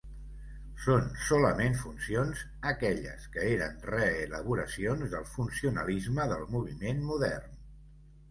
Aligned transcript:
Són 0.83 1.09
solament 1.25 1.75
funcions, 1.81 2.39
aquelles 2.71 3.27
que 3.35 3.43
eren 3.49 3.77
reelaboracions 3.91 5.05
del 5.13 5.27
funcionalisme 5.35 6.27
del 6.33 6.49
Moviment 6.57 7.05
Modern. 7.11 7.55